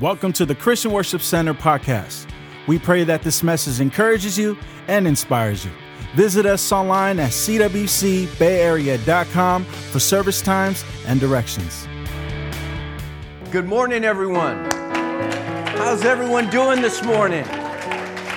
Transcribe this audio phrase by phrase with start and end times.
[0.00, 2.26] Welcome to the Christian Worship Center podcast.
[2.66, 4.56] We pray that this message encourages you
[4.88, 5.70] and inspires you.
[6.14, 11.86] Visit us online at cwcbayarea.com for service times and directions.
[13.50, 14.70] Good morning, everyone.
[15.76, 17.44] How's everyone doing this morning?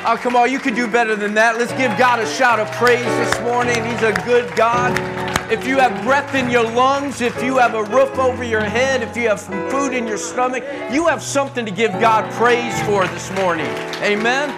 [0.05, 1.57] Oh, come on, you can do better than that.
[1.57, 3.85] Let's give God a shout of praise this morning.
[3.85, 5.22] He's a good God.
[5.51, 9.03] If you have breath in your lungs, if you have a roof over your head,
[9.03, 12.81] if you have some food in your stomach, you have something to give God praise
[12.83, 13.67] for this morning.
[14.01, 14.49] Amen.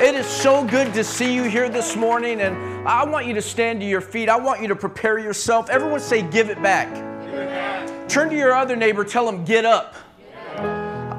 [0.00, 3.42] It is so good to see you here this morning, and I want you to
[3.42, 4.28] stand to your feet.
[4.28, 5.68] I want you to prepare yourself.
[5.70, 6.94] Everyone say, Give it back.
[7.24, 8.08] Give it back.
[8.08, 9.96] Turn to your other neighbor, tell them, Get up.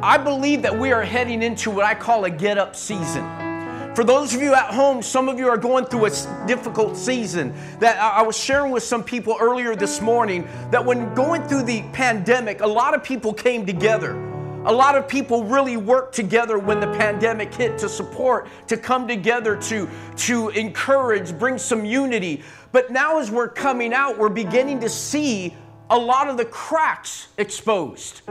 [0.01, 3.48] I believe that we are heading into what I call a get up season.
[3.95, 7.53] For those of you at home, some of you are going through a difficult season.
[7.79, 11.81] That I was sharing with some people earlier this morning that when going through the
[11.91, 14.13] pandemic, a lot of people came together.
[14.65, 19.07] A lot of people really worked together when the pandemic hit to support, to come
[19.07, 22.43] together, to, to encourage, bring some unity.
[22.71, 25.55] But now, as we're coming out, we're beginning to see
[25.89, 28.21] a lot of the cracks exposed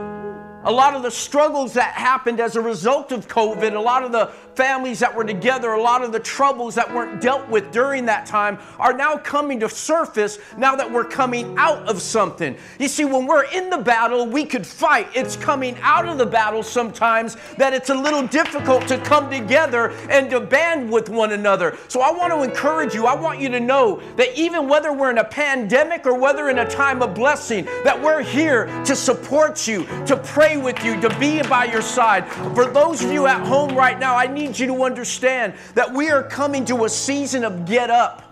[0.63, 4.11] a lot of the struggles that happened as a result of COVID, a lot of
[4.11, 8.05] the families that were together, a lot of the troubles that weren't dealt with during
[8.05, 12.57] that time are now coming to surface now that we're coming out of something.
[12.77, 15.07] You see, when we're in the battle, we could fight.
[15.15, 19.91] It's coming out of the battle sometimes that it's a little difficult to come together
[20.09, 21.77] and to band with one another.
[21.87, 25.11] So I want to encourage you, I want you to know that even whether we're
[25.11, 29.65] in a pandemic or whether in a time of blessing, that we're here to support
[29.65, 32.27] you, to pray with you, to be by your side.
[32.55, 36.09] For those of you at home right now, I need you to understand that we
[36.09, 38.23] are coming to a season of get up.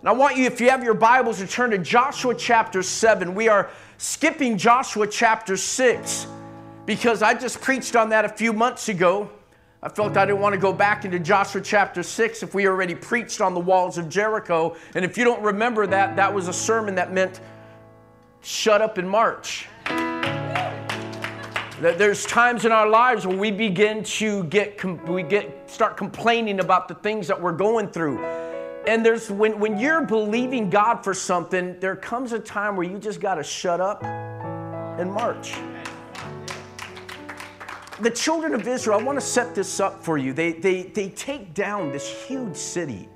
[0.00, 3.34] And I want you, if you have your Bibles, to turn to Joshua chapter 7.
[3.34, 6.26] We are skipping Joshua chapter 6
[6.86, 9.30] because I just preached on that a few months ago.
[9.84, 12.94] I felt I didn't want to go back into Joshua chapter 6 if we already
[12.94, 14.76] preached on the walls of Jericho.
[14.94, 17.40] And if you don't remember that, that was a sermon that meant
[18.40, 19.66] shut up and march.
[21.82, 26.86] There's times in our lives when we begin to get, we get, start complaining about
[26.86, 28.24] the things that we're going through.
[28.86, 32.98] And there's, when, when you're believing God for something, there comes a time where you
[33.00, 35.54] just got to shut up and march.
[38.00, 40.32] The children of Israel, I want to set this up for you.
[40.32, 43.08] They, they, they take down this huge city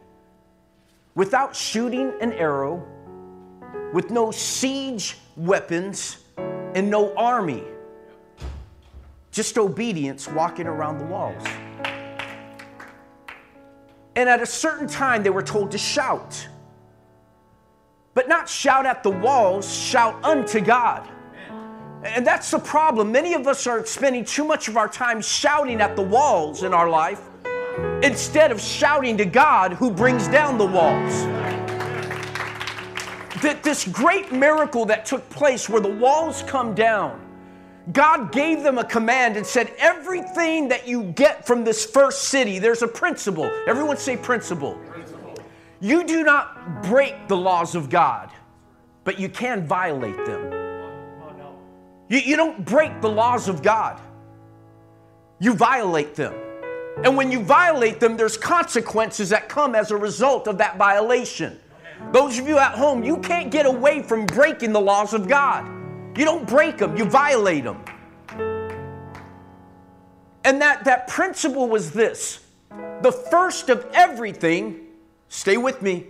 [1.15, 2.84] without shooting an arrow,
[3.93, 7.62] with no siege weapons, and no army
[9.37, 11.45] just obedience walking around the walls.
[14.17, 16.49] And at a certain time, they were told to shout.
[18.15, 21.07] But not shout at the walls, shout unto God.
[22.03, 23.13] And that's the problem.
[23.13, 26.73] Many of us are spending too much of our time shouting at the walls in
[26.73, 27.21] our life
[28.03, 31.25] instead of shouting to God who brings down the walls.
[33.43, 37.26] That this great miracle that took place where the walls come down
[37.93, 42.59] God gave them a command and said, Everything that you get from this first city,
[42.59, 43.51] there's a principle.
[43.67, 44.75] Everyone say principle.
[44.89, 45.35] principle.
[45.81, 48.31] You do not break the laws of God,
[49.05, 50.53] but you can violate them.
[52.09, 54.01] You, you don't break the laws of God,
[55.39, 56.35] you violate them.
[57.05, 61.61] And when you violate them, there's consequences that come as a result of that violation.
[62.11, 65.76] Those of you at home, you can't get away from breaking the laws of God.
[66.16, 67.84] You don't break them, you violate them.
[70.44, 72.41] And that, that principle was this
[73.03, 74.87] the first of everything,
[75.28, 76.06] stay with me.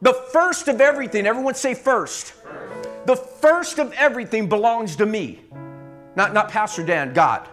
[0.00, 2.32] The first of everything, everyone say first.
[2.32, 3.06] first.
[3.06, 5.40] The first of everything belongs to me.
[6.14, 7.48] Not, not Pastor Dan, God.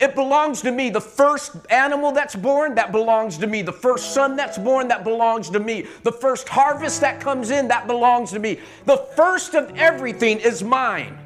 [0.00, 0.90] It belongs to me.
[0.90, 3.62] The first animal that's born, that belongs to me.
[3.62, 5.86] The first son that's born, that belongs to me.
[6.04, 8.60] The first harvest that comes in, that belongs to me.
[8.84, 11.18] The first of everything is mine.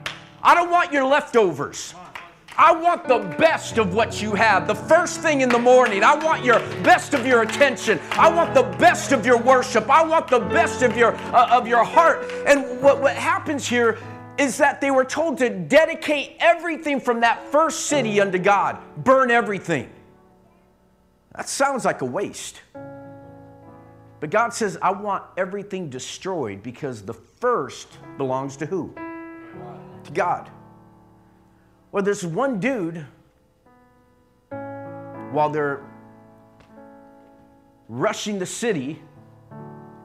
[0.43, 1.95] I don't want your leftovers.
[2.57, 4.67] I want the best of what you have.
[4.67, 7.99] The first thing in the morning, I want your best of your attention.
[8.13, 9.89] I want the best of your worship.
[9.89, 12.31] I want the best of your uh, of your heart.
[12.47, 13.99] And what, what happens here
[14.39, 19.31] is that they were told to dedicate everything from that first city unto God, burn
[19.31, 19.91] everything.
[21.35, 22.61] That sounds like a waste.
[24.21, 27.89] But God says, I want everything destroyed because the first
[28.19, 28.95] belongs to who?
[30.05, 30.49] To God.
[31.91, 33.05] Well, there's one dude,
[34.51, 35.83] while they're
[37.89, 39.03] rushing the city,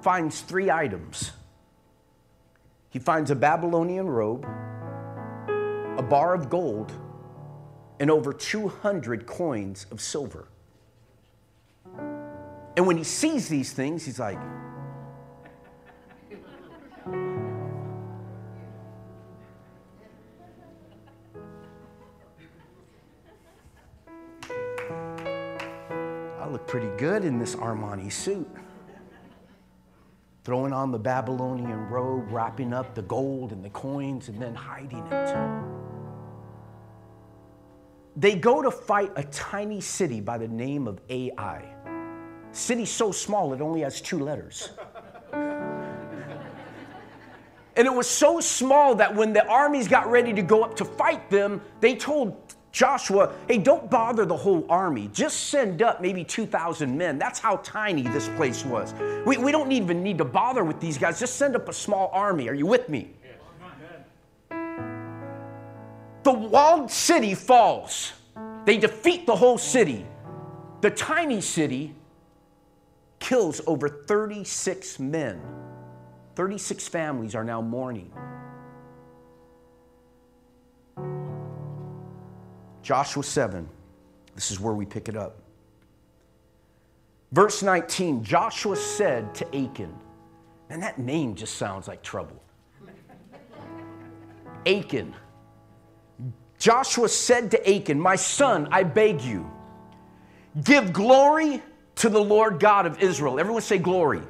[0.02, 1.32] finds three items.
[2.90, 4.46] He finds a Babylonian robe,
[5.98, 6.92] a bar of gold,
[8.00, 10.48] and over 200 coins of silver.
[12.78, 14.38] And when he sees these things, he's like,
[26.40, 28.48] I look pretty good in this Armani suit.
[30.48, 35.06] Throwing on the Babylonian robe, wrapping up the gold and the coins, and then hiding
[35.08, 35.36] it.
[38.16, 41.66] They go to fight a tiny city by the name of Ai.
[42.54, 44.70] City so small it only has two letters.
[45.34, 45.86] And
[47.86, 51.30] it was so small that when the armies got ready to go up to fight
[51.30, 55.10] them, they told Joshua, hey, don't bother the whole army.
[55.12, 57.18] Just send up maybe 2,000 men.
[57.18, 58.94] That's how tiny this place was.
[59.26, 61.20] We, we don't even need to bother with these guys.
[61.20, 62.48] Just send up a small army.
[62.50, 63.10] Are you with me?
[66.22, 68.12] The walled city falls.
[68.66, 70.06] They defeat the whole city.
[70.82, 71.96] The tiny city
[73.18, 75.42] kills over 36 men.
[76.36, 78.12] 36 families are now mourning.
[82.88, 83.68] Joshua 7,
[84.34, 85.40] this is where we pick it up.
[87.34, 89.94] Verse 19 Joshua said to Achan,
[90.70, 92.42] and that name just sounds like trouble.
[94.66, 95.14] Achan.
[96.60, 99.52] Joshua said to Achan, My son, I beg you,
[100.64, 101.62] give glory
[101.96, 103.38] to the Lord God of Israel.
[103.38, 104.22] Everyone say glory.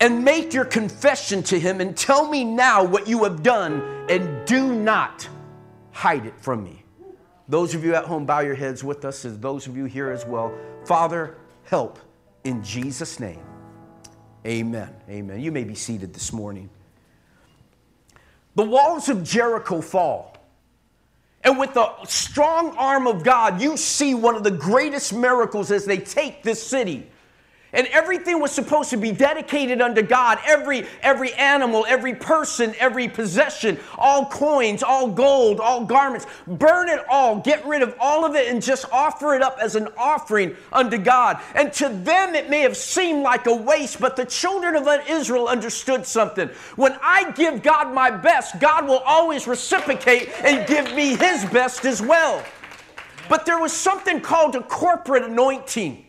[0.00, 4.44] And make your confession to him and tell me now what you have done and
[4.48, 5.28] do not
[5.92, 6.82] hide it from me.
[7.48, 10.10] Those of you at home, bow your heads with us, as those of you here
[10.10, 10.52] as well.
[10.84, 11.98] Father, help
[12.44, 13.42] in Jesus' name.
[14.46, 14.94] Amen.
[15.08, 15.40] Amen.
[15.40, 16.70] You may be seated this morning.
[18.54, 20.36] The walls of Jericho fall.
[21.44, 25.84] And with the strong arm of God, you see one of the greatest miracles as
[25.84, 27.08] they take this city
[27.72, 30.38] and everything was supposed to be dedicated unto God.
[30.46, 36.26] Every, every animal, every person, every possession, all coins, all gold, all garments.
[36.46, 37.40] Burn it all.
[37.40, 40.96] Get rid of all of it and just offer it up as an offering unto
[40.96, 41.40] God.
[41.54, 45.48] And to them it may have seemed like a waste, but the children of Israel
[45.48, 46.48] understood something.
[46.76, 51.84] When I give God my best, God will always reciprocate and give me his best
[51.84, 52.44] as well.
[53.28, 56.05] But there was something called a corporate anointing.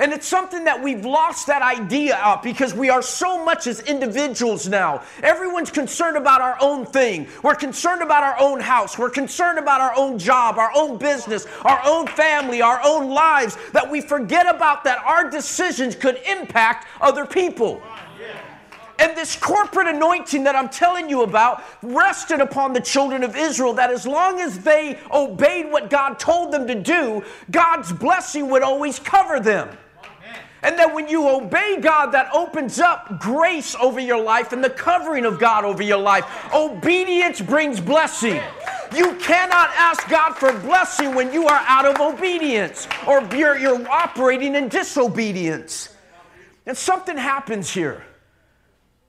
[0.00, 3.80] And it's something that we've lost that idea of because we are so much as
[3.80, 5.02] individuals now.
[5.22, 7.28] Everyone's concerned about our own thing.
[7.42, 8.96] We're concerned about our own house.
[8.96, 13.58] We're concerned about our own job, our own business, our own family, our own lives,
[13.72, 17.82] that we forget about that our decisions could impact other people.
[18.98, 23.74] And this corporate anointing that I'm telling you about rested upon the children of Israel
[23.74, 28.62] that as long as they obeyed what God told them to do, God's blessing would
[28.62, 29.68] always cover them.
[30.62, 34.70] And that when you obey God, that opens up grace over your life and the
[34.70, 36.26] covering of God over your life.
[36.54, 38.40] Obedience brings blessing.
[38.94, 43.88] You cannot ask God for blessing when you are out of obedience or you're, you're
[43.88, 45.94] operating in disobedience.
[46.66, 48.04] And something happens here.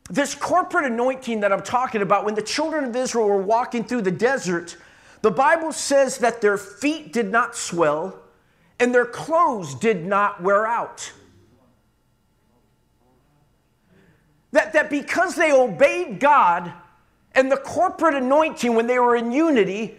[0.09, 4.03] This corporate anointing that I'm talking about, when the children of Israel were walking through
[4.03, 4.77] the desert,
[5.21, 8.19] the Bible says that their feet did not swell
[8.79, 11.11] and their clothes did not wear out.
[14.51, 16.71] That, that because they obeyed God
[17.33, 19.95] and the corporate anointing when they were in unity,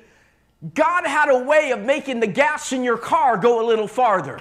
[0.74, 4.40] God had a way of making the gas in your car go a little farther.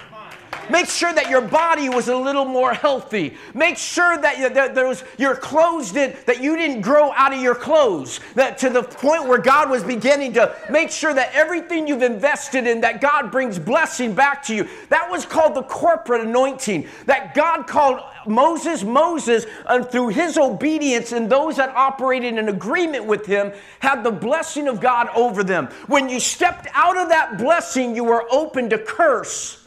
[0.70, 3.34] Make sure that your body was a little more healthy.
[3.52, 7.54] Make sure that, that was, your clothes did, that you didn't grow out of your
[7.54, 8.20] clothes.
[8.34, 12.66] That to the point where God was beginning to make sure that everything you've invested
[12.66, 14.68] in, that God brings blessing back to you.
[14.88, 16.86] That was called the corporate anointing.
[17.06, 23.04] That God called Moses, Moses, and through his obedience and those that operated in agreement
[23.04, 25.66] with him, had the blessing of God over them.
[25.86, 29.61] When you stepped out of that blessing, you were open to curse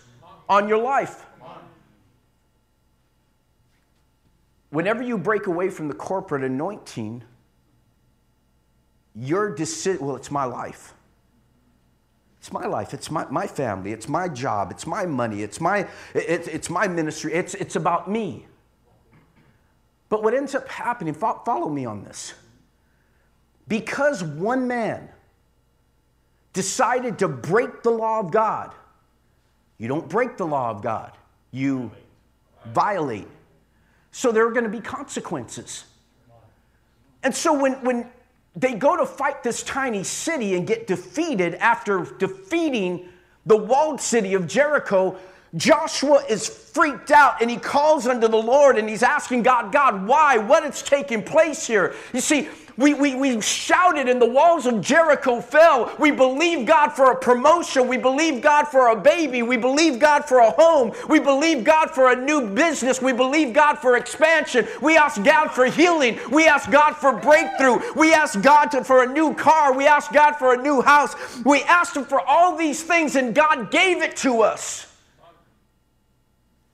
[0.48, 1.26] on your life.
[4.70, 7.24] Whenever you break away from the corporate anointing,
[9.16, 10.94] your decision, well, it's my life.
[12.40, 12.94] It's my life.
[12.94, 13.92] It's my, my family.
[13.92, 14.72] It's my job.
[14.72, 15.42] It's my money.
[15.42, 17.34] It's my, it, it's my ministry.
[17.34, 18.46] It's, it's about me.
[20.10, 22.34] But what ends up happening, follow me on this.
[23.68, 25.10] Because one man
[26.54, 28.74] decided to break the law of God,
[29.78, 31.12] you don't break the law of God,
[31.52, 31.92] you
[32.74, 33.28] violate.
[34.12, 35.86] So there are going to be consequences.
[37.24, 38.10] And so when, when
[38.56, 43.10] they go to fight this tiny city and get defeated after defeating
[43.46, 45.18] the walled city of Jericho.
[45.56, 50.06] Joshua is freaked out and he calls unto the Lord and he's asking God, God,
[50.08, 50.38] why?
[50.38, 51.94] What is taking place here?
[52.14, 55.96] You see, we, we, we shouted and the walls of Jericho fell.
[55.98, 57.88] We believe God for a promotion.
[57.88, 59.42] We believe God for a baby.
[59.44, 60.94] We believe God for a home.
[61.08, 63.02] We believe God for a new business.
[63.02, 64.68] We believe God for expansion.
[64.82, 66.20] We ask God for healing.
[66.32, 67.80] We ask God for breakthrough.
[67.96, 69.74] We ask God to, for a new car.
[69.74, 71.16] We ask God for a new house.
[71.46, 74.92] We asked Him for all these things and God gave it to us.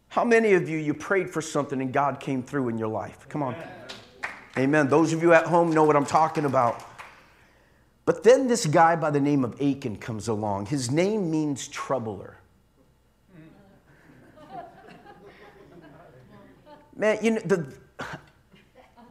[0.08, 3.29] How many of you, you prayed for something and God came through in your life?
[3.29, 3.55] Come on.
[4.58, 4.89] Amen.
[4.89, 6.84] Those of you at home know what I'm talking about.
[8.05, 10.65] But then this guy by the name of Achan comes along.
[10.65, 12.38] His name means troubler.
[16.96, 17.74] Man, you know, the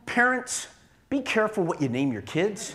[0.06, 0.66] parents,
[1.08, 2.74] be careful what you name your kids.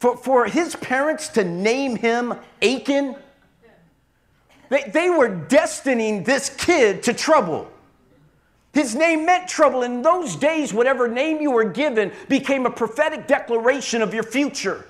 [0.00, 3.16] For, for his parents to name him Achan,
[4.68, 7.70] they, they were destining this kid to trouble.
[8.74, 9.82] His name meant trouble.
[9.82, 14.84] In those days, whatever name you were given became a prophetic declaration of your future.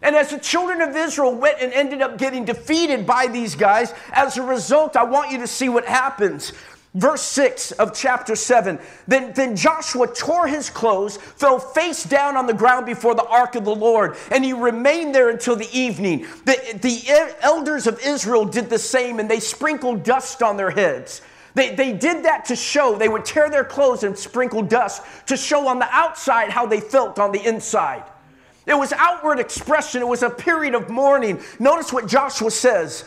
[0.00, 3.92] And as the children of Israel went and ended up getting defeated by these guys,
[4.12, 6.52] as a result, I want you to see what happens.
[6.94, 12.46] Verse 6 of chapter 7 then, then Joshua tore his clothes, fell face down on
[12.46, 16.26] the ground before the ark of the Lord, and he remained there until the evening.
[16.44, 21.20] The, the elders of Israel did the same, and they sprinkled dust on their heads.
[21.54, 25.36] They, they did that to show, they would tear their clothes and sprinkle dust to
[25.36, 28.04] show on the outside how they felt on the inside.
[28.66, 31.40] It was outward expression, it was a period of mourning.
[31.58, 33.04] Notice what Joshua says.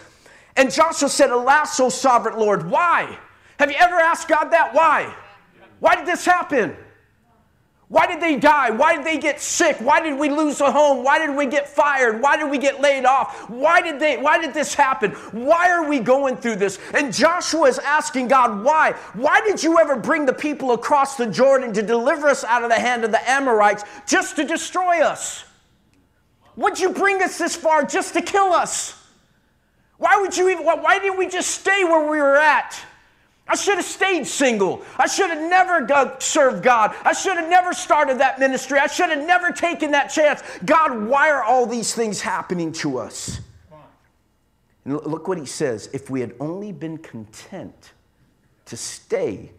[0.56, 3.18] And Joshua said, Alas, O sovereign Lord, why?
[3.60, 4.74] Have you ever asked God that?
[4.74, 5.14] Why?
[5.80, 6.76] Why did this happen?
[7.92, 8.70] Why did they die?
[8.70, 9.76] Why did they get sick?
[9.82, 11.04] Why did we lose a home?
[11.04, 12.22] Why did we get fired?
[12.22, 13.50] Why did we get laid off?
[13.50, 15.12] Why did they why did this happen?
[15.34, 16.80] Why are we going through this?
[16.94, 18.94] And Joshua is asking God, why?
[19.14, 22.70] Why did you ever bring the people across the Jordan to deliver us out of
[22.70, 25.44] the hand of the Amorites just to destroy us?
[26.56, 28.98] Would you bring us this far just to kill us?
[29.98, 32.74] Why would you even why didn't we just stay where we were at?
[33.52, 34.82] I should have stayed single.
[34.98, 36.96] I should have never served God.
[37.04, 38.80] I should have never started that ministry.
[38.80, 40.42] I should have never taken that chance.
[40.64, 43.42] God, why are all these things happening to us?
[44.86, 47.92] And look what he says if we had only been content
[48.66, 49.52] to stay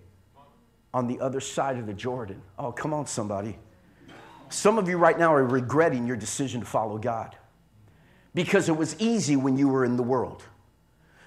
[0.94, 2.40] on the other side of the Jordan.
[2.58, 3.58] Oh, come on, somebody.
[4.48, 7.36] Some of you right now are regretting your decision to follow God
[8.32, 10.44] because it was easy when you were in the world.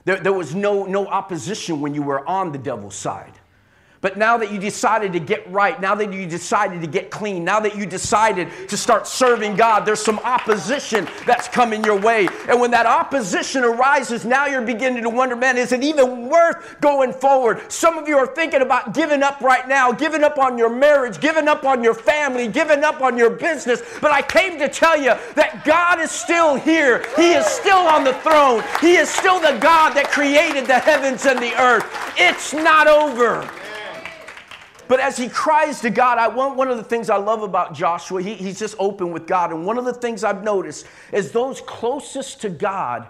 [0.05, 3.33] There, there was no, no opposition when you were on the devil's side.
[4.05, 7.43] But now that you decided to get right, now that you decided to get clean,
[7.43, 12.27] now that you decided to start serving God, there's some opposition that's coming your way.
[12.47, 16.79] And when that opposition arises, now you're beginning to wonder, man, is it even worth
[16.81, 17.71] going forward?
[17.71, 21.19] Some of you are thinking about giving up right now, giving up on your marriage,
[21.19, 23.81] giving up on your family, giving up on your business.
[24.01, 27.03] But I came to tell you that God is still here.
[27.15, 28.63] He is still on the throne.
[28.81, 31.87] He is still the God that created the heavens and the earth.
[32.17, 33.49] It's not over.
[34.87, 37.73] But as he cries to God, I want one of the things I love about
[37.73, 39.51] Joshua, he, he's just open with God.
[39.51, 43.07] And one of the things I've noticed is those closest to God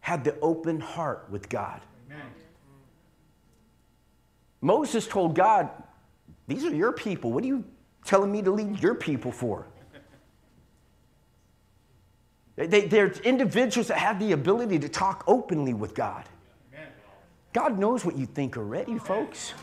[0.00, 1.80] had the open heart with God.
[2.10, 2.26] Amen.
[4.60, 5.70] Moses told God,
[6.46, 7.32] These are your people.
[7.32, 7.64] What are you
[8.04, 9.66] telling me to lead your people for?
[12.56, 16.24] They, they're individuals that have the ability to talk openly with God.
[17.52, 19.54] God knows what you think already, folks.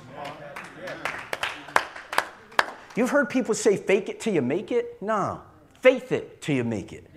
[2.95, 5.01] You've heard people say, fake it till you make it?
[5.01, 5.41] No.
[5.81, 7.07] Faith it till you make it.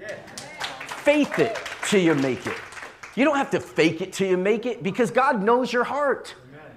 [0.87, 2.57] Faith it till you make it.
[3.15, 6.35] You don't have to fake it till you make it because God knows your heart.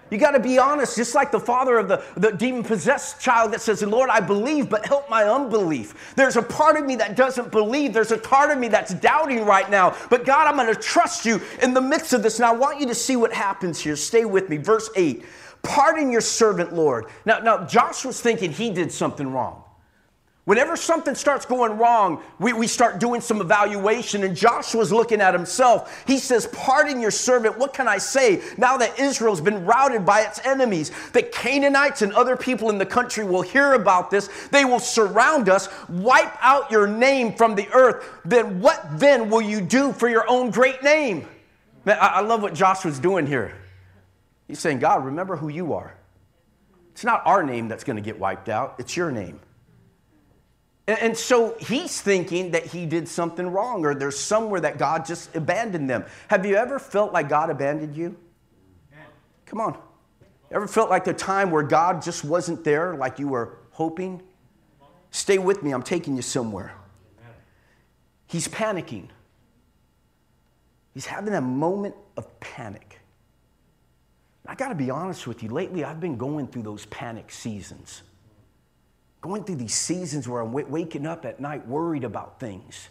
[0.09, 3.51] You got to be honest, just like the father of the, the demon possessed child
[3.51, 6.13] that says, Lord, I believe, but help my unbelief.
[6.15, 7.93] There's a part of me that doesn't believe.
[7.93, 9.97] There's a part of me that's doubting right now.
[10.09, 12.37] But God, I'm going to trust you in the midst of this.
[12.37, 13.97] And I want you to see what happens here.
[13.97, 14.55] Stay with me.
[14.57, 15.25] Verse 8.
[15.67, 17.07] Pardon your servant, Lord.
[17.25, 19.63] Now, now Joshua's thinking he did something wrong.
[20.45, 25.33] Whenever something starts going wrong, we, we start doing some evaluation, and Joshua's looking at
[25.33, 26.05] himself.
[26.07, 27.57] He says, Pardon your servant.
[27.57, 30.93] What can I say now that Israel's been routed by its enemies?
[31.11, 34.29] The Canaanites and other people in the country will hear about this.
[34.53, 38.09] They will surround us, wipe out your name from the earth.
[38.23, 41.27] Then what then will you do for your own great name?
[41.83, 43.53] Man, I, I love what Joshua's doing here.
[44.47, 45.95] He's saying, God, remember who you are.
[46.91, 49.39] It's not our name that's going to get wiped out, it's your name.
[50.87, 55.35] And, so he's thinking that he did something wrong or there's somewhere that God just
[55.35, 56.05] abandoned them.
[56.29, 58.15] Have you ever felt like God abandoned you?
[59.45, 59.77] Come on.
[60.49, 64.21] Ever felt like the time where God just wasn't there like you were hoping?
[65.11, 66.73] Stay with me, I'm taking you somewhere.
[68.27, 69.09] He's panicking.
[70.93, 72.86] He's having a moment of panic.
[74.47, 78.03] I got to be honest with you, lately I've been going through those panic seasons.
[79.21, 82.89] Going through these seasons where I'm w- waking up at night worried about things.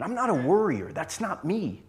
[0.00, 1.82] I'm not a worrier, that's not me.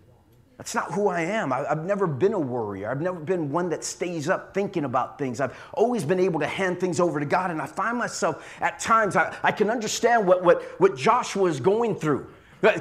[0.57, 1.53] That's not who I am.
[1.53, 2.91] I, have never been a worrier.
[2.91, 5.39] I've never been one that stays up thinking about things.
[5.39, 8.77] I've always been able to hand things over to God, and I find myself at
[8.77, 12.27] times, I, I can understand what, what, what Joshua is going through.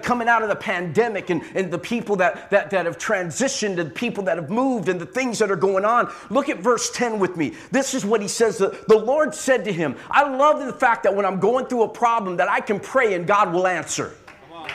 [0.02, 3.94] Coming out of the pandemic and, and the people that, that, that have transitioned and
[3.94, 6.12] people that have moved and the things that are going on.
[6.30, 7.54] Look at verse 10 with me.
[7.70, 8.58] This is what he says.
[8.58, 11.82] The, the Lord said to him, I love the fact that when I'm going through
[11.82, 14.14] a problem that I can pray and God will answer.
[14.26, 14.70] Come on.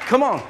[0.00, 0.42] Come on.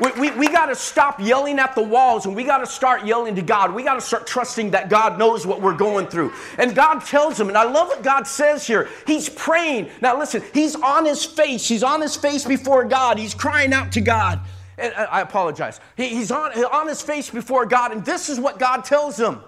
[0.00, 3.04] We, we, we got to stop yelling at the walls and we got to start
[3.04, 3.74] yelling to God.
[3.74, 6.32] We got to start trusting that God knows what we're going through.
[6.58, 8.88] And God tells him, and I love what God says here.
[9.06, 9.90] He's praying.
[10.00, 11.68] Now, listen, he's on his face.
[11.68, 13.18] He's on his face before God.
[13.18, 14.40] He's crying out to God.
[14.78, 15.80] And uh, I apologize.
[15.96, 19.40] He, he's on, on his face before God, and this is what God tells him.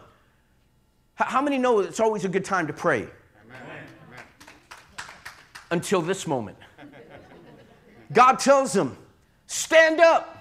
[1.16, 2.98] How many know it's always a good time to pray?
[2.98, 3.84] Amen.
[5.70, 6.58] Until this moment.
[8.12, 8.96] God tells him,
[9.46, 10.35] Stand up.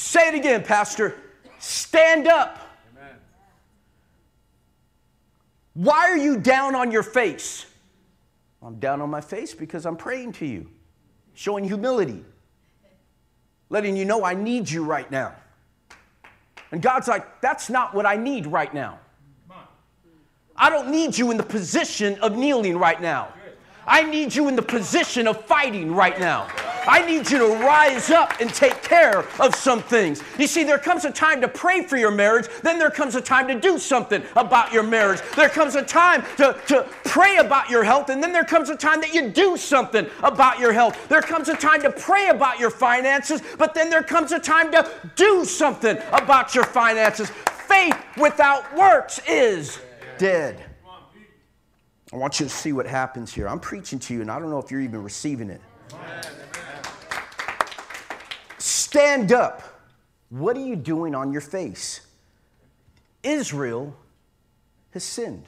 [0.00, 1.14] Say it again, Pastor.
[1.58, 2.58] Stand up.
[2.96, 3.16] Amen.
[5.74, 7.66] Why are you down on your face?
[8.62, 10.66] I'm down on my face because I'm praying to you,
[11.34, 12.24] showing humility,
[13.68, 15.34] letting you know I need you right now.
[16.72, 18.98] And God's like, that's not what I need right now.
[20.56, 23.34] I don't need you in the position of kneeling right now.
[23.86, 26.48] I need you in the position of fighting right now.
[26.86, 30.22] I need you to rise up and take care of some things.
[30.38, 33.20] You see, there comes a time to pray for your marriage, then there comes a
[33.20, 35.20] time to do something about your marriage.
[35.36, 38.76] There comes a time to, to pray about your health, and then there comes a
[38.76, 41.08] time that you do something about your health.
[41.08, 44.72] There comes a time to pray about your finances, but then there comes a time
[44.72, 47.30] to do something about your finances.
[47.68, 49.78] Faith without works is
[50.18, 50.64] dead.
[52.12, 53.48] I want you to see what happens here.
[53.48, 55.60] I'm preaching to you, and I don't know if you're even receiving it.
[58.90, 59.62] Stand up.
[60.30, 62.00] What are you doing on your face?
[63.22, 63.94] Israel
[64.90, 65.46] has sinned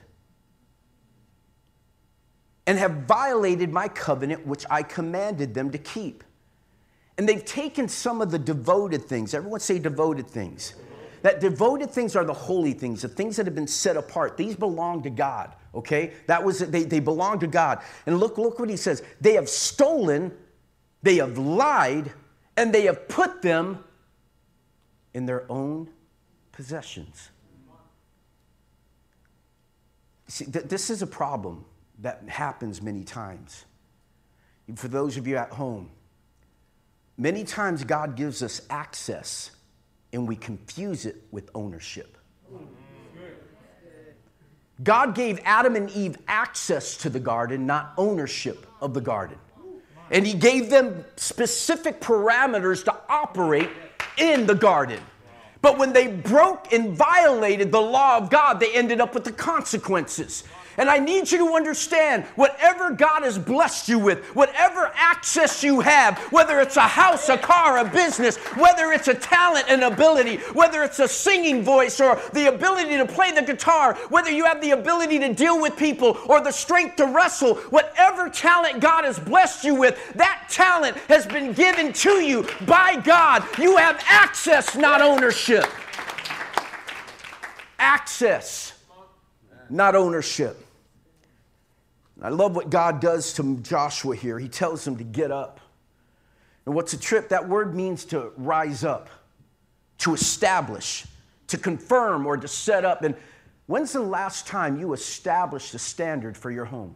[2.68, 6.22] and have violated my covenant which I commanded them to keep.
[7.18, 9.34] And they've taken some of the devoted things.
[9.34, 10.74] Everyone say devoted things.
[11.22, 14.36] That devoted things are the holy things, the things that have been set apart.
[14.36, 16.12] These belong to God, okay?
[16.28, 17.82] That was they, they belong to God.
[18.06, 19.02] And look, look what he says.
[19.20, 20.30] They have stolen,
[21.02, 22.12] they have lied,
[22.56, 23.82] and they have put them
[25.14, 25.88] in their own
[26.52, 27.30] possessions.
[30.28, 31.64] See, th- this is a problem
[31.98, 33.64] that happens many times.
[34.76, 35.90] For those of you at home,
[37.18, 39.50] many times God gives us access
[40.12, 42.16] and we confuse it with ownership.
[44.82, 49.38] God gave Adam and Eve access to the garden, not ownership of the garden
[50.12, 53.70] and he gave them specific parameters to operate
[54.18, 55.00] in the garden.
[55.62, 59.32] But when they broke and violated the law of God, they ended up with the
[59.32, 60.44] consequences.
[60.78, 65.80] And I need you to understand whatever God has blessed you with, whatever access you
[65.80, 70.36] have, whether it's a house, a car, a business, whether it's a talent and ability,
[70.54, 74.60] whether it's a singing voice or the ability to play the guitar, whether you have
[74.62, 79.18] the ability to deal with people or the strength to wrestle, whatever talent God has
[79.18, 83.44] blessed you with, that talent has been given to you by God.
[83.58, 85.66] You have access, not ownership.
[87.78, 88.71] Access
[89.70, 90.66] not ownership.
[92.20, 94.38] I love what God does to Joshua here.
[94.38, 95.60] He tells him to get up.
[96.66, 97.30] And what's a trip?
[97.30, 99.10] That word means to rise up,
[99.98, 101.04] to establish,
[101.48, 103.02] to confirm, or to set up.
[103.02, 103.16] And
[103.66, 106.94] when's the last time you established a standard for your home?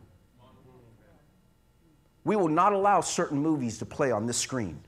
[2.22, 4.80] We will not allow certain movies to play on this screen.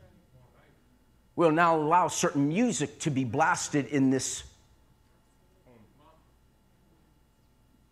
[1.35, 4.43] We'll now allow certain music to be blasted in this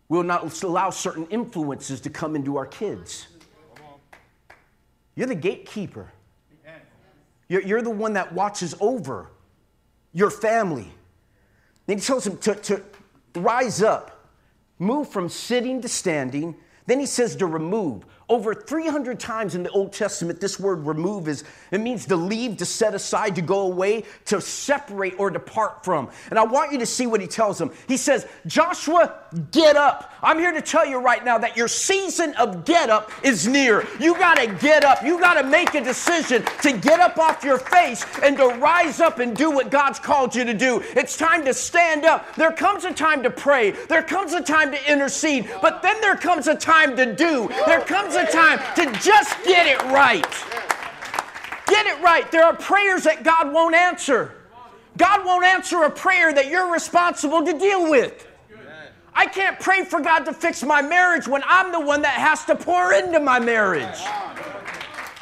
[0.09, 3.27] We'll not allow certain influences to come into our kids.
[5.15, 6.11] You're the gatekeeper.
[7.49, 9.29] You're, you're the one that watches over
[10.13, 10.91] your family.
[11.85, 12.83] Then he tells him to, to
[13.35, 14.29] rise up,
[14.79, 16.55] move from sitting to standing.
[16.85, 18.05] Then he says to remove.
[18.29, 22.57] Over 300 times in the Old Testament, this word remove is, it means to leave,
[22.57, 26.09] to set aside, to go away, to separate or depart from.
[26.29, 27.71] And I want you to see what he tells them.
[27.87, 29.13] He says, Joshua,
[29.51, 30.11] get up.
[30.21, 33.87] I'm here to tell you right now that your season of get up is near.
[33.97, 35.03] You got to get up.
[35.03, 38.99] You got to make a decision to get up off your face and to rise
[38.99, 40.83] up and do what God's called you to do.
[40.97, 42.35] It's time to stand up.
[42.35, 46.17] There comes a time to pray, there comes a time to intercede, but then there
[46.17, 47.47] comes a time to do.
[47.65, 50.27] There comes a time to just get it right.
[51.67, 52.29] Get it right.
[52.31, 54.33] There are prayers that God won't answer.
[54.97, 58.27] God won't answer a prayer that you're responsible to deal with.
[59.13, 62.45] I can't pray for God to fix my marriage when I'm the one that has
[62.45, 63.99] to pour into my marriage.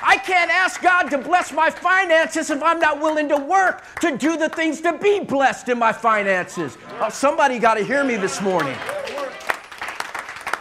[0.07, 4.15] I can't ask God to bless my finances if I'm not willing to work to
[4.17, 6.77] do the things to be blessed in my finances.
[6.99, 8.77] Oh, somebody got to hear me this morning.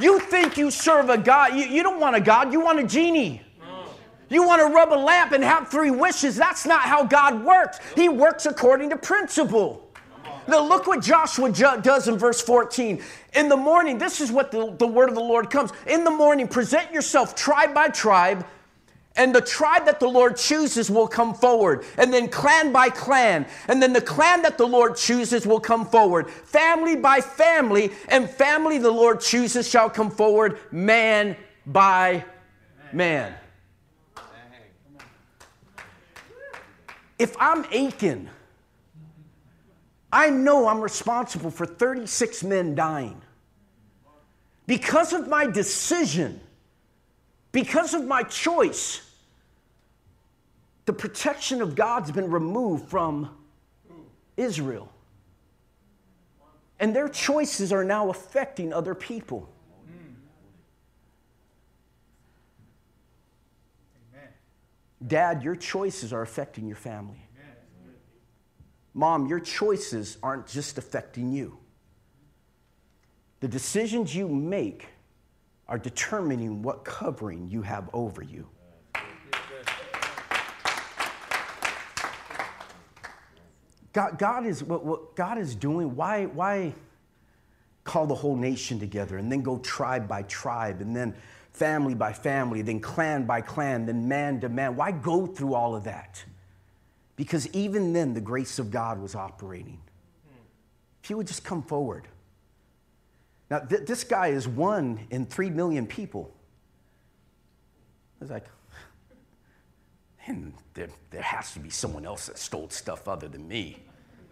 [0.00, 2.85] You think you serve a God, you, you don't want a God, you want a
[2.85, 3.40] genie.
[4.28, 6.35] You want to rub a lamp and have three wishes.
[6.35, 7.78] That's not how God works.
[7.94, 9.88] He works according to principle.
[10.48, 13.02] Now, look what Joshua does in verse 14.
[13.35, 15.70] In the morning, this is what the, the word of the Lord comes.
[15.87, 18.44] In the morning, present yourself tribe by tribe
[19.16, 21.85] and the tribe that the Lord chooses will come forward.
[21.98, 23.46] And then clan by clan.
[23.68, 26.29] And then the clan that the Lord chooses will come forward.
[26.29, 27.92] Family by family.
[28.09, 30.59] And family the Lord chooses shall come forward.
[30.72, 32.24] Man by
[32.92, 33.35] man.
[37.16, 38.29] If I'm Achan,
[40.12, 43.20] I know I'm responsible for 36 men dying.
[44.66, 46.40] Because of my decision
[47.55, 49.04] because of my choice,
[50.87, 53.31] the protection of God's been removed from
[54.37, 54.90] Israel.
[56.81, 59.49] And their choices are now affecting other people.
[65.07, 67.20] Dad, your choices are affecting your family.
[68.94, 71.59] Mom, your choices aren't just affecting you.
[73.40, 74.87] The decisions you make
[75.68, 78.47] are determining what covering you have over you.
[83.94, 85.96] God, God is what, what God is doing.
[85.96, 86.74] Why, why
[87.85, 91.14] call the whole nation together and then go tribe by tribe and then
[91.52, 94.76] family by family, then clan by clan, then man to man?
[94.76, 96.22] Why go through all of that?
[97.16, 99.80] Because even then, the grace of God was operating.
[101.02, 102.09] If you would just come forward.
[103.50, 106.35] Now, th- this guy is one in three million people.
[108.20, 108.46] I was like,
[110.26, 113.82] man, there, there has to be someone else that stole stuff other than me.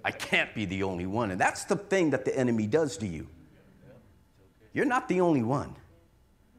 [0.05, 1.31] I can't be the only one.
[1.31, 3.27] And that's the thing that the enemy does to you.
[4.73, 5.77] You're not the only one.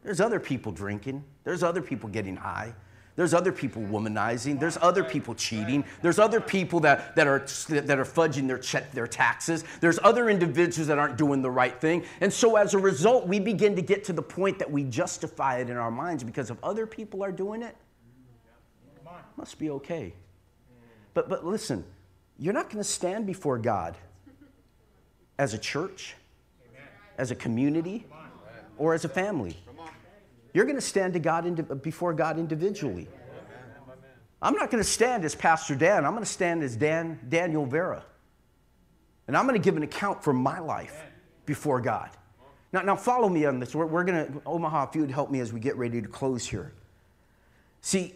[0.03, 2.73] There's other people drinking, there's other people getting high,
[3.15, 4.59] there's other people womanizing.
[4.59, 5.85] There's other people cheating.
[6.01, 9.63] There's other people that, that, are, that are fudging their, their taxes.
[9.81, 12.05] There's other individuals that aren't doing the right thing.
[12.21, 15.57] And so as a result, we begin to get to the point that we justify
[15.57, 17.75] it in our minds because if other people are doing it
[19.37, 20.13] must be okay.
[21.13, 21.83] But, but listen,
[22.37, 23.95] you're not going to stand before God
[25.37, 26.15] as a church,
[27.17, 28.05] as a community,
[28.77, 29.55] or as a family.
[30.53, 33.07] You're going to stand to God before God individually.
[34.41, 36.05] I'm not going to stand as Pastor Dan.
[36.05, 38.03] I'm going to stand as Dan Daniel Vera.
[39.27, 41.01] And I'm going to give an account for my life
[41.45, 42.09] before God.
[42.73, 43.73] Now, now follow me on this.
[43.73, 46.07] We're, we're going to, Omaha, if you would help me as we get ready to
[46.07, 46.73] close here.
[47.81, 48.15] See,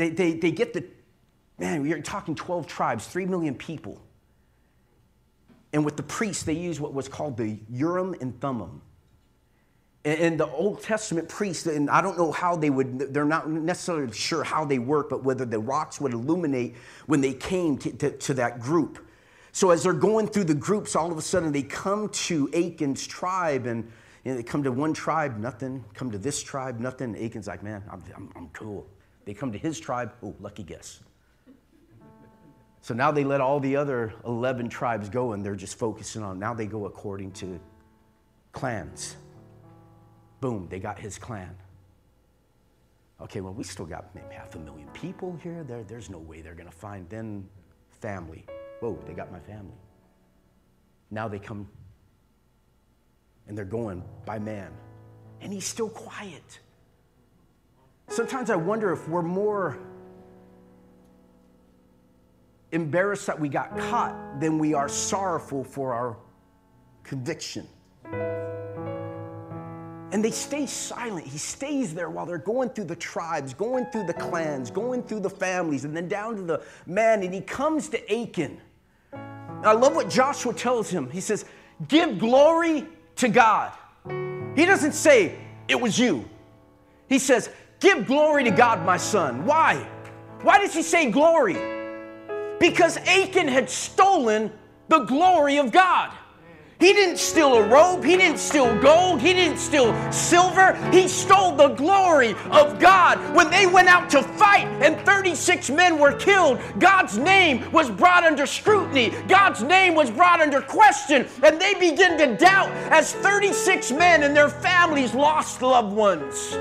[0.00, 0.84] they, they, they get the,
[1.58, 4.00] man, we're talking 12 tribes, 3 million people.
[5.72, 8.80] And with the priests, they use what was called the Urim and Thummim.
[10.02, 14.10] And the Old Testament priests, and I don't know how they would, they're not necessarily
[14.12, 18.10] sure how they work, but whether the rocks would illuminate when they came to, to,
[18.10, 19.06] to, that group.
[19.52, 23.06] So as they're going through the groups, all of a sudden they come to Achan's
[23.06, 23.92] tribe, and
[24.24, 25.84] know, they come to one tribe, nothing.
[25.92, 27.14] Come to this tribe, nothing.
[27.14, 28.86] Achan's like, man, I'm, I'm, I'm cool.
[29.24, 31.00] They come to his tribe, oh, lucky guess.
[32.82, 36.38] So now they let all the other 11 tribes go, and they're just focusing on,
[36.38, 37.60] now they go according to
[38.52, 39.16] clans.
[40.40, 41.54] Boom, they got his clan.
[43.20, 45.62] Okay, well, we still got maybe half a million people here.
[45.62, 47.46] There, there's no way they're going to find then
[48.00, 48.46] family.
[48.80, 49.76] Whoa, they got my family.
[51.10, 51.68] Now they come
[53.46, 54.70] and they're going by man.
[55.42, 56.60] And he's still quiet.
[58.10, 59.78] Sometimes I wonder if we're more
[62.72, 66.16] embarrassed that we got caught than we are sorrowful for our
[67.04, 67.68] conviction.
[70.12, 71.24] And they stay silent.
[71.24, 75.20] He stays there while they're going through the tribes, going through the clans, going through
[75.20, 77.22] the families, and then down to the man.
[77.22, 78.60] And he comes to Achan.
[79.12, 81.08] I love what Joshua tells him.
[81.10, 81.44] He says,
[81.86, 83.72] Give glory to God.
[84.56, 86.28] He doesn't say, It was you.
[87.08, 89.44] He says, Give glory to God, my son.
[89.46, 89.88] Why?
[90.42, 91.56] Why does he say glory?
[92.60, 94.52] Because Achan had stolen
[94.88, 96.12] the glory of God.
[96.78, 98.02] He didn't steal a robe.
[98.04, 99.20] He didn't steal gold.
[99.20, 100.72] He didn't steal silver.
[100.90, 103.18] He stole the glory of God.
[103.34, 108.24] When they went out to fight and 36 men were killed, God's name was brought
[108.24, 109.10] under scrutiny.
[109.28, 111.28] God's name was brought under question.
[111.42, 116.56] And they began to doubt as 36 men and their families lost loved ones.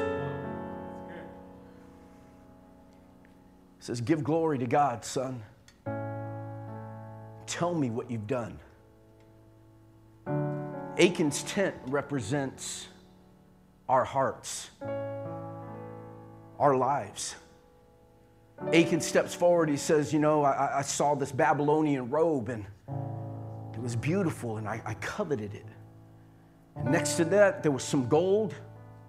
[3.90, 5.42] Says, Give glory to God, son.
[7.48, 8.60] Tell me what you've done.
[11.00, 12.88] Achan's tent represents
[13.88, 14.70] our hearts,
[16.60, 17.36] our lives.
[18.72, 19.70] Achan steps forward.
[19.70, 22.68] He says, You know, I, I saw this Babylonian robe and
[23.74, 25.66] it was beautiful and I, I coveted it.
[26.76, 28.54] And next to that, there was some gold,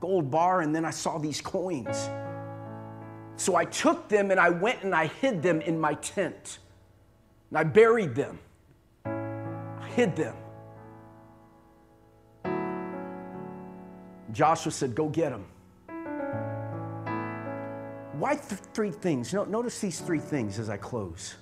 [0.01, 2.09] gold bar, and then I saw these coins.
[3.41, 6.59] So I took them and I went and I hid them in my tent.
[7.49, 8.39] And I buried them,
[9.07, 10.37] I hid them.
[14.31, 15.47] Joshua said, Go get them.
[18.19, 19.33] Why th- three things?
[19.33, 21.37] notice these three things as I close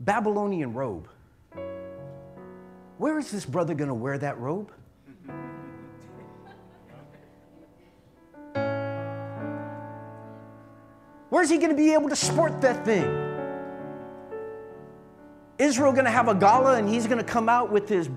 [0.00, 1.06] Babylonian robe.
[2.96, 4.72] Where is this brother going to wear that robe?
[11.32, 13.04] Where's he going to be able to sport that thing?
[15.56, 18.10] Israel going to have a gala and he's going to come out with his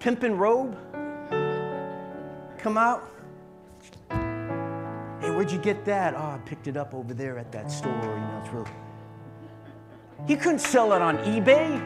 [0.00, 0.76] pimpin' robe?
[2.58, 3.08] come out?
[4.10, 6.14] Hey, where'd you get that?
[6.14, 7.92] Oh, I picked it up over there at that store.
[7.92, 8.66] You know, it's real.
[10.26, 11.78] He couldn't sell it on eBay.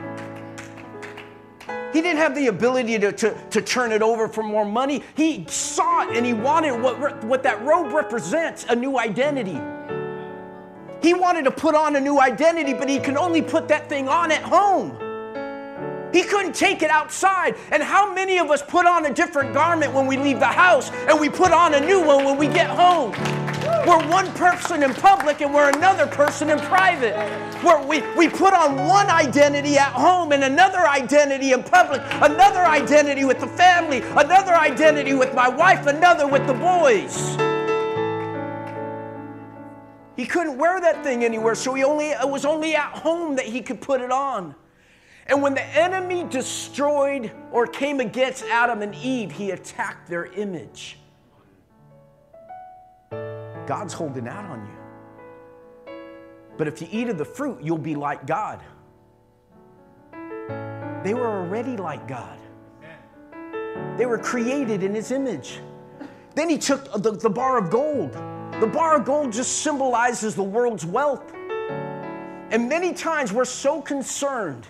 [1.93, 5.03] He didn't have the ability to, to, to turn it over for more money.
[5.17, 9.61] He saw it and he wanted what, what that robe represents a new identity.
[11.03, 14.09] He wanted to put on a new identity, but he could only put that thing
[14.09, 14.97] on at home.
[16.13, 17.57] He couldn't take it outside.
[17.73, 20.91] And how many of us put on a different garment when we leave the house
[21.09, 23.13] and we put on a new one when we get home?
[23.87, 27.17] We're one person in public and we're another person in private.
[27.65, 32.61] Where we, we put on one identity at home and another identity in public, another
[32.61, 37.52] identity with the family, another identity with my wife, another with the boys.
[40.23, 43.45] He couldn't wear that thing anywhere, so he only it was only at home that
[43.45, 44.55] he could put it on.
[45.27, 50.97] And when the enemy destroyed or came against Adam and Eve, he attacked their image.
[53.67, 55.93] God's holding out on you.
[56.57, 58.61] But if you eat of the fruit, you'll be like God.
[61.03, 62.39] They were already like God,
[63.99, 65.59] they were created in his image.
[66.37, 68.17] Then he took the, the bar of gold.
[68.63, 71.35] The bar of gold just symbolizes the world's wealth.
[71.35, 74.69] And many times we're so concerned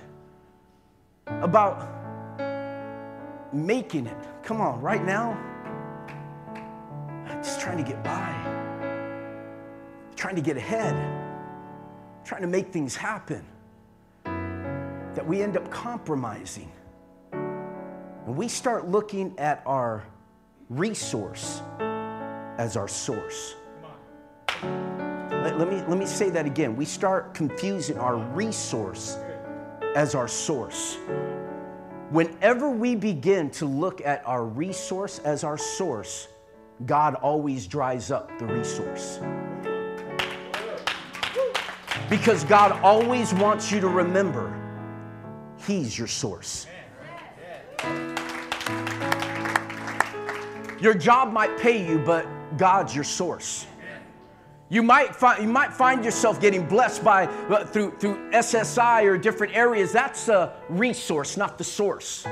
[1.26, 1.90] about
[3.52, 4.16] making it.
[4.42, 5.36] Come on, right now,
[7.42, 8.32] just trying to get by,
[10.16, 10.96] trying to get ahead,
[12.24, 13.44] trying to make things happen,
[14.24, 16.72] that we end up compromising.
[17.34, 20.02] And we start looking at our
[20.70, 21.60] resource
[22.56, 23.56] as our source.
[24.62, 26.76] Let, let, me, let me say that again.
[26.76, 29.18] We start confusing our resource
[29.96, 30.98] as our source.
[32.10, 36.28] Whenever we begin to look at our resource as our source,
[36.86, 39.18] God always dries up the resource.
[42.10, 44.58] Because God always wants you to remember
[45.66, 46.66] He's your source.
[50.80, 52.26] Your job might pay you, but
[52.58, 53.66] God's your source.
[54.72, 59.18] You might, find, you might find yourself getting blessed by uh, through, through SSI or
[59.18, 59.92] different areas.
[59.92, 62.26] That's a resource, not the source.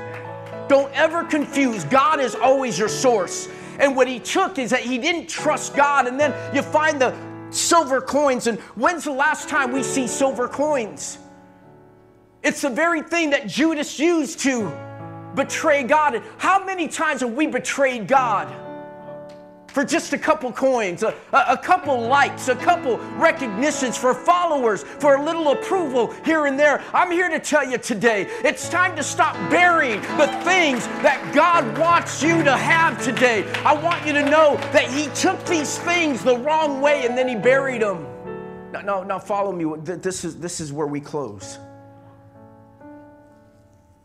[0.67, 1.83] Don't ever confuse.
[1.83, 3.47] God is always your source.
[3.77, 6.07] And what he took is that he didn't trust God.
[6.07, 7.15] And then you find the
[7.51, 8.47] silver coins.
[8.47, 11.19] And when's the last time we see silver coins?
[12.41, 14.75] It's the very thing that Judas used to
[15.35, 16.15] betray God.
[16.15, 18.51] And how many times have we betrayed God?
[19.71, 25.15] For just a couple coins, a, a, couple likes, a couple recognitions, for followers, for
[25.15, 26.83] a little approval here and there.
[26.93, 31.77] I'm here to tell you today it's time to stop burying the things that God
[31.77, 33.49] wants you to have today.
[33.63, 37.27] I want you to know that He took these things the wrong way and then
[37.27, 38.05] He buried them.
[38.73, 39.65] Now, now, now follow me.
[39.83, 41.59] This is, this is where we close.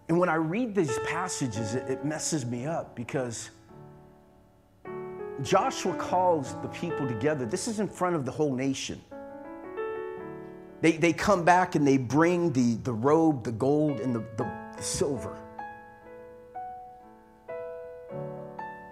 [0.09, 3.51] And when I read these passages, it, it messes me up because
[5.43, 7.45] Joshua calls the people together.
[7.45, 9.01] This is in front of the whole nation.
[10.81, 14.51] They, they come back and they bring the, the robe, the gold, and the, the,
[14.77, 15.37] the silver.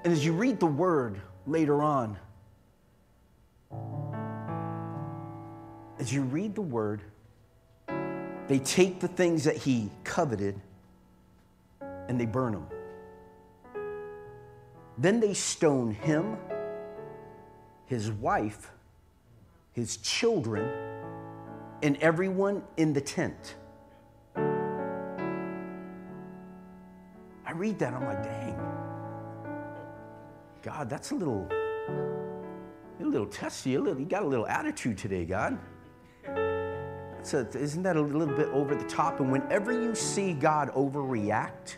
[0.05, 2.19] And as you read the word later on,
[5.99, 7.01] as you read the word,
[8.49, 10.61] they take the things that he coveted
[11.81, 12.67] and they burn them.
[14.97, 16.37] Then they stone him,
[17.87, 18.71] his wife,
[19.73, 20.71] his children,
[21.83, 23.57] and everyone in the tent.
[27.47, 28.59] I read that, I'm like, dang.
[30.63, 31.47] God, that's a little,
[33.01, 33.75] a little testy.
[33.75, 35.59] A little, you got a little attitude today, God.
[36.27, 39.21] A, isn't that a little bit over the top?
[39.21, 41.77] And whenever you see God overreact,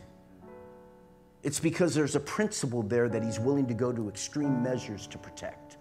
[1.47, 5.17] it's because there's a principle there that he's willing to go to extreme measures to
[5.17, 5.77] protect.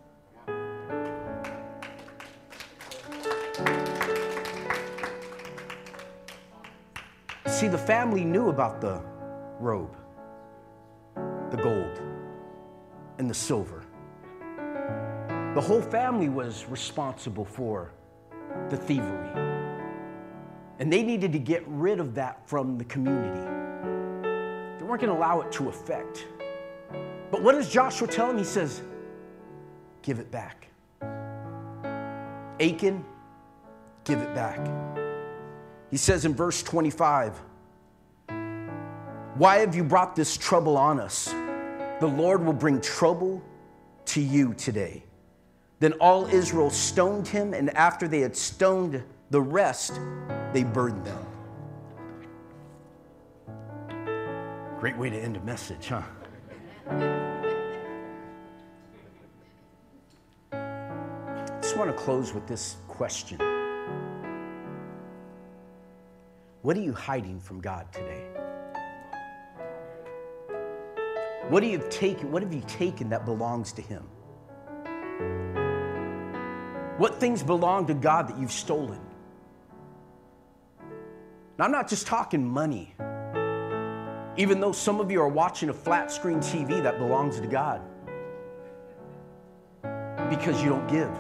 [7.48, 9.02] See, the family knew about the
[9.60, 9.98] robe,
[11.50, 12.00] the gold,
[13.18, 13.82] and the silver.
[15.56, 17.92] The whole family was responsible for
[18.70, 19.32] the thievery.
[20.78, 23.65] And they needed to get rid of that from the community.
[24.96, 26.26] Weren't going to allow it to affect.
[27.30, 28.38] But what does Joshua tell him?
[28.38, 28.82] He says,
[30.04, 30.70] Give it back.
[32.62, 33.04] Achan,
[34.06, 34.66] give it back.
[35.92, 37.38] He says in verse 25,
[39.36, 41.26] Why have you brought this trouble on us?
[42.00, 43.44] The Lord will bring trouble
[44.06, 45.04] to you today.
[45.82, 50.00] Then all Israel stoned him, and after they had stoned the rest,
[50.54, 51.35] they burned them.
[54.86, 56.04] Great way to end a message, huh?
[60.52, 63.40] I just want to close with this question
[66.62, 68.28] What are you hiding from God today?
[71.50, 74.04] What, do you taken, what have you taken that belongs to Him?
[77.00, 79.02] What things belong to God that you've stolen?
[81.58, 82.94] Now, I'm not just talking money.
[84.38, 87.82] Even though some of you are watching a flat screen TV that belongs to God
[90.30, 91.12] because you don't give.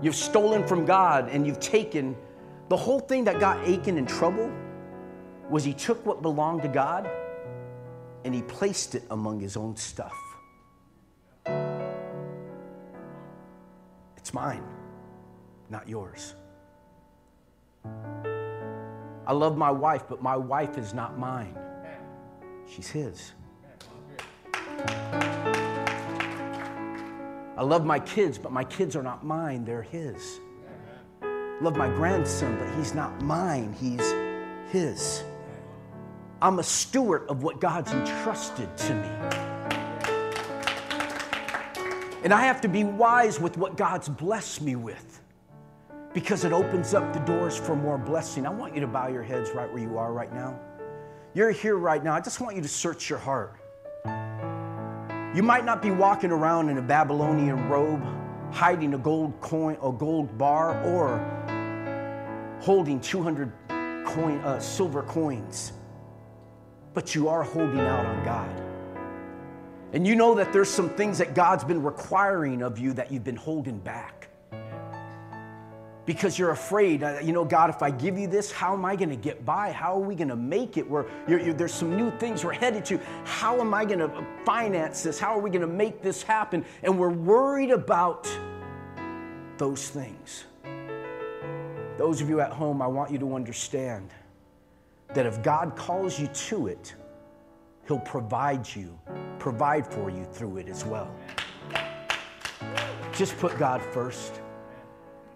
[0.00, 2.16] You've stolen from God and you've taken
[2.68, 4.52] the whole thing that got Achan in trouble
[5.48, 7.10] was he took what belonged to God
[8.24, 10.14] and he placed it among his own stuff.
[14.16, 14.62] It's mine,
[15.70, 16.34] not yours.
[19.28, 21.54] I love my wife, but my wife is not mine.
[22.66, 23.32] She's his.
[27.54, 30.40] I love my kids, but my kids are not mine, they're his.
[31.60, 34.14] Love my grandson, but he's not mine, he's
[34.72, 35.24] his.
[36.40, 39.10] I'm a steward of what God's entrusted to me.
[42.24, 45.20] And I have to be wise with what God's blessed me with
[46.14, 48.46] because it opens up the doors for more blessing.
[48.46, 50.58] I want you to bow your heads right where you are right now.
[51.34, 52.14] You're here right now.
[52.14, 53.54] I just want you to search your heart.
[55.34, 58.02] You might not be walking around in a Babylonian robe,
[58.50, 61.18] hiding a gold coin, a gold bar, or
[62.60, 63.52] holding 200
[64.06, 65.72] coin, uh, silver coins,
[66.94, 68.62] but you are holding out on God.
[69.92, 73.24] And you know that there's some things that God's been requiring of you that you've
[73.24, 74.17] been holding back
[76.08, 77.02] because you're afraid.
[77.02, 79.44] Uh, you know, God, if I give you this, how am I going to get
[79.44, 79.72] by?
[79.72, 80.88] How are we going to make it?
[80.88, 82.98] Where there's some new things we're headed to.
[83.24, 85.18] How am I going to finance this?
[85.18, 86.64] How are we going to make this happen?
[86.82, 88.26] And we're worried about
[89.58, 90.44] those things.
[91.98, 94.08] Those of you at home, I want you to understand
[95.12, 96.94] that if God calls you to it,
[97.86, 98.98] He'll provide you,
[99.38, 101.14] provide for you through it as well.
[103.12, 104.40] Just put God first.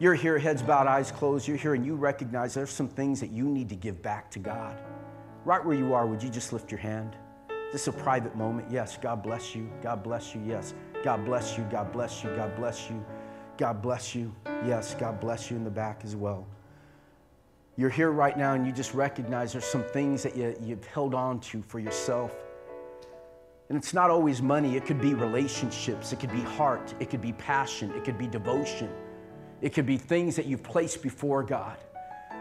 [0.02, 1.46] You're here, heads bowed, eyes closed.
[1.46, 4.40] You're here and you recognize there's some things that you need to give back to
[4.40, 4.82] God.
[5.44, 7.14] Right where you are, would you just lift your hand?
[7.70, 8.68] This is a private moment.
[8.68, 9.70] Yes, God bless you.
[9.80, 10.42] God bless you.
[10.44, 10.74] Yes,
[11.04, 11.62] God bless you.
[11.70, 12.34] God bless you.
[12.34, 13.06] God bless you.
[13.56, 14.34] God bless you.
[14.66, 16.48] Yes, God bless you in the back as well.
[17.76, 21.14] You're here right now and you just recognize there's some things that you, you've held
[21.14, 22.34] on to for yourself.
[23.68, 27.22] And it's not always money, it could be relationships, it could be heart, it could
[27.22, 28.90] be passion, it could be devotion,
[29.62, 31.78] it could be things that you've placed before God.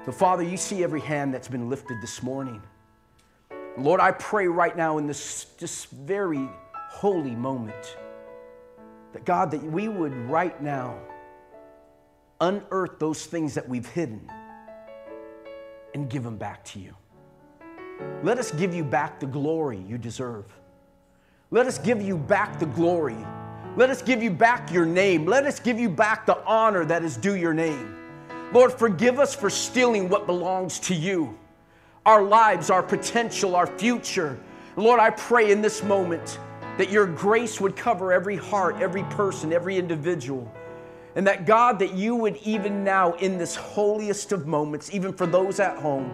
[0.06, 2.62] The Father, you see every hand that's been lifted this morning.
[3.78, 7.96] Lord, I pray right now in this, this very holy moment
[9.14, 10.98] that God, that we would right now
[12.40, 14.30] unearth those things that we've hidden
[15.94, 16.96] and give them back to you.
[18.24, 20.46] Let us give you back the glory you deserve.
[21.52, 23.18] Let us give you back the glory.
[23.78, 25.26] Let us give you back your name.
[25.26, 27.96] Let us give you back the honor that is due your name.
[28.52, 31.38] Lord, forgive us for stealing what belongs to you
[32.06, 34.40] our lives, our potential, our future.
[34.76, 36.40] Lord, I pray in this moment
[36.78, 40.52] that your grace would cover every heart, every person, every individual.
[41.16, 45.28] And that God, that you would even now, in this holiest of moments, even for
[45.28, 46.12] those at home,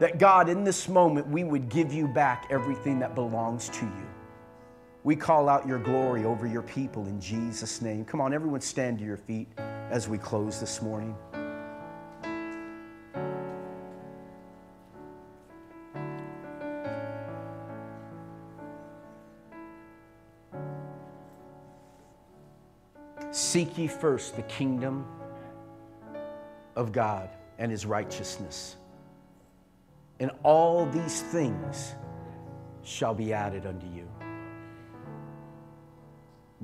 [0.00, 4.13] that God, in this moment, we would give you back everything that belongs to you.
[5.04, 8.06] We call out your glory over your people in Jesus' name.
[8.06, 9.48] Come on, everyone, stand to your feet
[9.90, 11.14] as we close this morning.
[23.30, 25.06] Seek ye first the kingdom
[26.76, 27.28] of God
[27.58, 28.76] and his righteousness.
[30.18, 31.92] And all these things
[32.84, 34.08] shall be added unto you.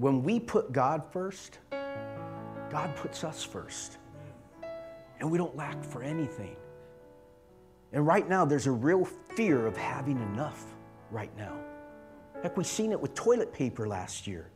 [0.00, 3.98] When we put God first, God puts us first.
[5.20, 6.56] And we don't lack for anything.
[7.92, 10.64] And right now, there's a real fear of having enough
[11.10, 11.54] right now.
[12.42, 14.50] Heck, we've seen it with toilet paper last year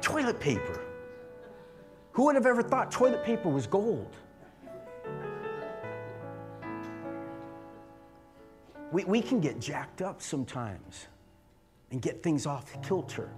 [0.00, 0.80] toilet paper.
[2.12, 4.14] Who would have ever thought toilet paper was gold?
[8.92, 11.08] We, we can get jacked up sometimes
[11.90, 13.30] and get things off kilter.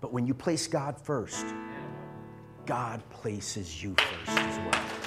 [0.00, 1.46] But when you place God first,
[2.66, 4.98] God places you first as well.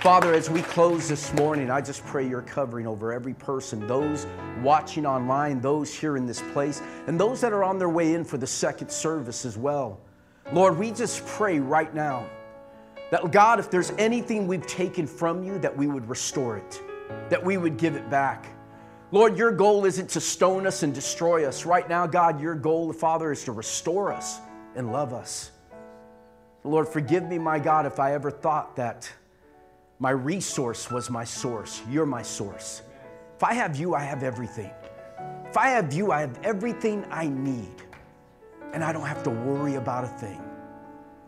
[0.00, 4.26] Father, as we close this morning, I just pray your covering over every person, those
[4.62, 8.24] watching online, those here in this place, and those that are on their way in
[8.24, 10.00] for the second service as well.
[10.52, 12.24] Lord, we just pray right now
[13.10, 16.80] that, God, if there's anything we've taken from you, that we would restore it,
[17.28, 18.55] that we would give it back.
[19.12, 21.64] Lord, your goal isn't to stone us and destroy us.
[21.64, 24.40] Right now, God, your goal, Father, is to restore us
[24.74, 25.52] and love us.
[26.64, 29.10] Lord, forgive me, my God, if I ever thought that
[30.00, 31.82] my resource was my source.
[31.88, 32.82] You're my source.
[33.36, 34.70] If I have you, I have everything.
[35.46, 37.82] If I have you, I have everything I need.
[38.72, 40.42] And I don't have to worry about a thing.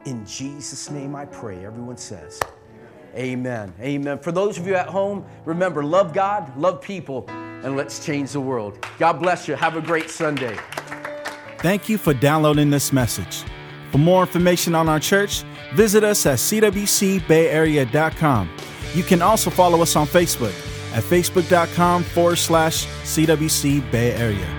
[0.04, 1.64] In Jesus' name I pray.
[1.64, 2.40] Everyone says,
[3.14, 3.72] Amen.
[3.80, 4.18] Amen.
[4.18, 7.26] For those of you at home, remember love God, love people,
[7.62, 8.84] and let's change the world.
[8.98, 9.54] God bless you.
[9.54, 10.58] Have a great Sunday.
[11.58, 13.42] Thank you for downloading this message.
[13.90, 15.42] For more information on our church,
[15.74, 18.50] visit us at cwcbayarea.com.
[18.94, 20.54] You can also follow us on Facebook
[20.94, 24.57] at facebook.com forward slash CWC Bay Area.